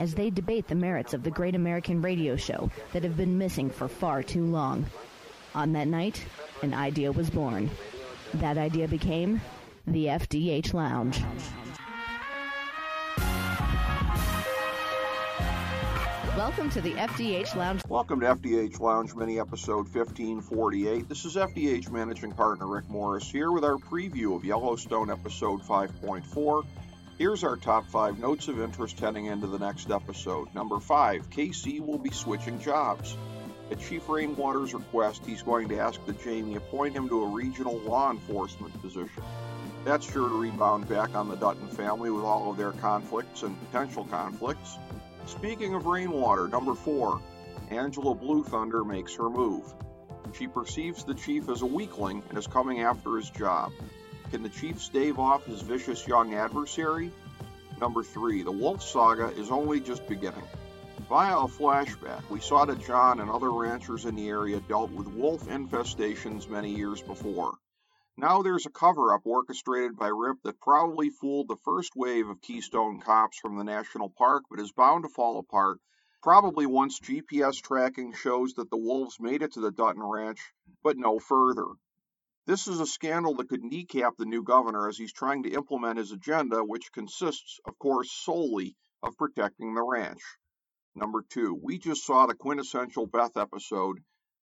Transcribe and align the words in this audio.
as 0.00 0.14
they 0.14 0.30
debate 0.30 0.66
the 0.66 0.74
merits 0.74 1.12
of 1.12 1.22
the 1.22 1.30
great 1.30 1.54
American 1.54 2.00
radio 2.00 2.34
show 2.34 2.70
that 2.94 3.04
have 3.04 3.18
been 3.18 3.36
missing 3.36 3.68
for 3.68 3.86
far 3.86 4.22
too 4.22 4.46
long. 4.46 4.86
On 5.54 5.74
that 5.74 5.88
night, 5.88 6.24
an 6.62 6.72
idea 6.72 7.12
was 7.12 7.28
born. 7.28 7.70
That 8.34 8.56
idea 8.56 8.88
became 8.88 9.42
the 9.86 10.06
FDH 10.06 10.72
Lounge. 10.72 11.22
Welcome 16.34 16.70
to 16.70 16.80
the 16.80 16.92
FDH 16.92 17.54
Lounge. 17.54 17.82
Welcome 17.86 18.20
to 18.20 18.26
FDH 18.26 18.80
Lounge 18.80 19.14
Mini 19.14 19.38
Episode 19.38 19.86
1548. 19.94 21.10
This 21.10 21.26
is 21.26 21.36
FDH 21.36 21.90
Managing 21.90 22.32
Partner 22.32 22.66
Rick 22.66 22.88
Morris 22.88 23.30
here 23.30 23.52
with 23.52 23.64
our 23.64 23.76
preview 23.76 24.34
of 24.34 24.46
Yellowstone 24.46 25.10
Episode 25.10 25.60
5.4. 25.60 26.64
Here's 27.20 27.44
our 27.44 27.58
top 27.58 27.86
five 27.90 28.18
notes 28.18 28.48
of 28.48 28.62
interest 28.62 28.98
heading 28.98 29.26
into 29.26 29.46
the 29.46 29.58
next 29.58 29.90
episode. 29.90 30.54
Number 30.54 30.80
five, 30.80 31.28
Kayce 31.28 31.78
will 31.78 31.98
be 31.98 32.12
switching 32.12 32.58
jobs. 32.58 33.14
At 33.70 33.78
Chief 33.78 34.08
Rainwater's 34.08 34.72
request, 34.72 35.26
he's 35.26 35.42
going 35.42 35.68
to 35.68 35.78
ask 35.78 36.02
that 36.06 36.24
Jamie 36.24 36.56
appoint 36.56 36.96
him 36.96 37.10
to 37.10 37.22
a 37.24 37.28
regional 37.28 37.76
law 37.80 38.10
enforcement 38.10 38.72
position. 38.80 39.22
That's 39.84 40.10
sure 40.10 40.30
to 40.30 40.40
rebound 40.40 40.88
back 40.88 41.14
on 41.14 41.28
the 41.28 41.36
Dutton 41.36 41.68
family 41.68 42.10
with 42.10 42.24
all 42.24 42.50
of 42.50 42.56
their 42.56 42.72
conflicts 42.72 43.42
and 43.42 43.54
potential 43.66 44.06
conflicts. 44.06 44.78
Speaking 45.26 45.74
of 45.74 45.84
rainwater, 45.84 46.48
number 46.48 46.74
four, 46.74 47.20
Angela 47.68 48.14
Blue 48.14 48.44
Thunder 48.44 48.82
makes 48.82 49.14
her 49.16 49.28
move. 49.28 49.70
She 50.38 50.46
perceives 50.46 51.04
the 51.04 51.12
chief 51.12 51.50
as 51.50 51.60
a 51.60 51.66
weakling 51.66 52.22
and 52.30 52.38
is 52.38 52.46
coming 52.46 52.80
after 52.80 53.18
his 53.18 53.28
job. 53.28 53.72
Can 54.30 54.44
the 54.44 54.48
chief 54.48 54.80
stave 54.80 55.18
off 55.18 55.46
his 55.46 55.60
vicious 55.60 56.06
young 56.06 56.34
adversary? 56.34 57.10
Number 57.80 58.04
three, 58.04 58.42
the 58.42 58.52
Wolf 58.52 58.80
Saga 58.80 59.28
is 59.30 59.50
only 59.50 59.80
just 59.80 60.06
beginning. 60.06 60.44
Via 61.08 61.36
a 61.36 61.48
flashback, 61.48 62.28
we 62.30 62.38
saw 62.38 62.64
that 62.64 62.86
John 62.86 63.18
and 63.18 63.28
other 63.28 63.50
ranchers 63.50 64.04
in 64.04 64.14
the 64.14 64.28
area 64.28 64.60
dealt 64.60 64.92
with 64.92 65.08
wolf 65.08 65.48
infestations 65.48 66.48
many 66.48 66.70
years 66.70 67.02
before. 67.02 67.58
Now 68.16 68.42
there's 68.42 68.66
a 68.66 68.70
cover 68.70 69.12
up 69.12 69.22
orchestrated 69.24 69.96
by 69.96 70.06
Rip 70.06 70.36
that 70.44 70.60
probably 70.60 71.10
fooled 71.10 71.48
the 71.48 71.56
first 71.64 71.96
wave 71.96 72.28
of 72.28 72.40
Keystone 72.40 73.00
cops 73.00 73.38
from 73.38 73.56
the 73.56 73.64
national 73.64 74.10
park, 74.10 74.44
but 74.48 74.60
is 74.60 74.70
bound 74.70 75.02
to 75.02 75.08
fall 75.08 75.40
apart, 75.40 75.80
probably 76.22 76.66
once 76.66 77.00
GPS 77.00 77.60
tracking 77.60 78.12
shows 78.12 78.54
that 78.54 78.70
the 78.70 78.76
wolves 78.76 79.18
made 79.18 79.42
it 79.42 79.54
to 79.54 79.60
the 79.60 79.72
Dutton 79.72 80.04
Ranch, 80.04 80.52
but 80.84 80.96
no 80.96 81.18
further. 81.18 81.66
This 82.46 82.66
is 82.66 82.80
a 82.80 82.86
scandal 82.86 83.34
that 83.36 83.48
could 83.48 83.62
kneecap 83.62 84.16
the 84.16 84.24
new 84.24 84.42
governor 84.42 84.88
as 84.88 84.96
he's 84.96 85.12
trying 85.12 85.42
to 85.42 85.50
implement 85.50 85.98
his 85.98 86.10
agenda, 86.10 86.64
which 86.64 86.92
consists, 86.92 87.60
of 87.64 87.78
course, 87.78 88.10
solely 88.10 88.76
of 89.02 89.16
protecting 89.16 89.74
the 89.74 89.82
ranch. 89.82 90.22
Number 90.94 91.22
two, 91.22 91.54
we 91.62 91.78
just 91.78 92.04
saw 92.04 92.26
the 92.26 92.34
quintessential 92.34 93.06
Beth 93.06 93.36
episode 93.36 93.98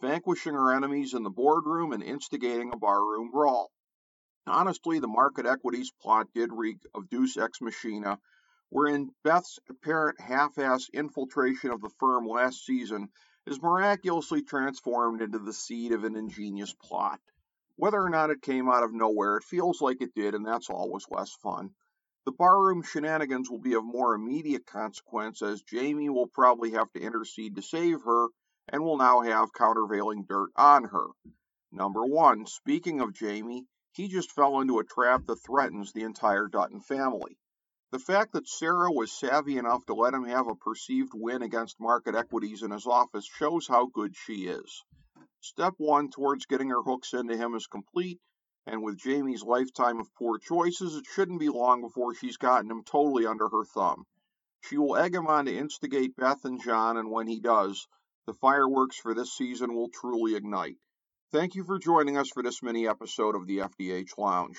vanquishing 0.00 0.54
her 0.54 0.72
enemies 0.72 1.14
in 1.14 1.22
the 1.24 1.30
boardroom 1.30 1.92
and 1.92 2.02
instigating 2.02 2.72
a 2.72 2.76
barroom 2.76 3.30
brawl. 3.30 3.70
Honestly, 4.46 4.98
the 4.98 5.08
market 5.08 5.46
equities 5.46 5.90
plot 6.00 6.28
did 6.32 6.52
reek 6.52 6.78
of 6.94 7.08
Deus 7.08 7.36
Ex 7.36 7.60
Machina, 7.60 8.18
wherein 8.68 9.10
Beth's 9.24 9.58
apparent 9.68 10.20
half 10.20 10.54
assed 10.54 10.92
infiltration 10.92 11.70
of 11.70 11.80
the 11.80 11.90
firm 11.98 12.26
last 12.26 12.64
season 12.64 13.08
is 13.46 13.60
miraculously 13.60 14.42
transformed 14.42 15.22
into 15.22 15.38
the 15.38 15.52
seed 15.52 15.92
of 15.92 16.04
an 16.04 16.16
ingenious 16.16 16.74
plot. 16.74 17.20
Whether 17.80 18.02
or 18.02 18.10
not 18.10 18.30
it 18.30 18.42
came 18.42 18.68
out 18.68 18.82
of 18.82 18.92
nowhere, 18.92 19.36
it 19.36 19.44
feels 19.44 19.80
like 19.80 20.02
it 20.02 20.12
did, 20.12 20.34
and 20.34 20.44
that's 20.44 20.68
always 20.68 21.06
less 21.12 21.32
fun. 21.32 21.76
The 22.24 22.32
barroom 22.32 22.82
shenanigans 22.82 23.48
will 23.48 23.60
be 23.60 23.74
of 23.74 23.84
more 23.84 24.16
immediate 24.16 24.66
consequence 24.66 25.42
as 25.42 25.62
Jamie 25.62 26.10
will 26.10 26.26
probably 26.26 26.72
have 26.72 26.90
to 26.94 27.00
intercede 27.00 27.54
to 27.54 27.62
save 27.62 28.02
her 28.02 28.30
and 28.66 28.82
will 28.82 28.96
now 28.96 29.20
have 29.20 29.52
countervailing 29.52 30.24
dirt 30.24 30.50
on 30.56 30.86
her. 30.86 31.06
Number 31.70 32.04
one, 32.04 32.46
speaking 32.46 33.00
of 33.00 33.14
Jamie, 33.14 33.68
he 33.92 34.08
just 34.08 34.32
fell 34.32 34.60
into 34.60 34.80
a 34.80 34.84
trap 34.84 35.26
that 35.26 35.36
threatens 35.36 35.92
the 35.92 36.02
entire 36.02 36.48
Dutton 36.48 36.80
family. 36.80 37.38
The 37.92 38.00
fact 38.00 38.32
that 38.32 38.48
Sarah 38.48 38.90
was 38.90 39.12
savvy 39.12 39.56
enough 39.56 39.86
to 39.86 39.94
let 39.94 40.14
him 40.14 40.24
have 40.24 40.48
a 40.48 40.56
perceived 40.56 41.12
win 41.14 41.42
against 41.42 41.78
market 41.78 42.16
equities 42.16 42.64
in 42.64 42.72
his 42.72 42.88
office 42.88 43.24
shows 43.24 43.68
how 43.68 43.86
good 43.86 44.16
she 44.16 44.48
is. 44.48 44.82
Step 45.40 45.74
one 45.78 46.10
towards 46.10 46.46
getting 46.46 46.70
her 46.70 46.82
hooks 46.82 47.14
into 47.14 47.36
him 47.36 47.54
is 47.54 47.66
complete, 47.66 48.20
and 48.66 48.82
with 48.82 48.98
Jamie's 48.98 49.42
lifetime 49.42 50.00
of 50.00 50.12
poor 50.14 50.38
choices, 50.38 50.96
it 50.96 51.06
shouldn't 51.06 51.38
be 51.38 51.48
long 51.48 51.80
before 51.80 52.14
she's 52.14 52.36
gotten 52.36 52.70
him 52.70 52.82
totally 52.82 53.24
under 53.24 53.48
her 53.48 53.64
thumb. 53.64 54.04
She 54.60 54.76
will 54.76 54.96
egg 54.96 55.14
him 55.14 55.28
on 55.28 55.46
to 55.46 55.56
instigate 55.56 56.16
Beth 56.16 56.44
and 56.44 56.60
John, 56.60 56.96
and 56.96 57.10
when 57.10 57.28
he 57.28 57.38
does, 57.38 57.86
the 58.26 58.34
fireworks 58.34 58.98
for 58.98 59.14
this 59.14 59.32
season 59.32 59.74
will 59.74 59.88
truly 59.88 60.34
ignite. 60.34 60.76
Thank 61.30 61.54
you 61.54 61.64
for 61.64 61.78
joining 61.78 62.16
us 62.16 62.28
for 62.30 62.42
this 62.42 62.62
mini 62.62 62.88
episode 62.88 63.36
of 63.36 63.46
the 63.46 63.58
FDH 63.58 64.18
Lounge. 64.18 64.58